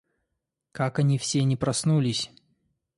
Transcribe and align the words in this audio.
Как 0.71 0.97
они 0.97 1.19
все 1.19 1.43
не 1.43 1.55
проснулись! 1.55 2.31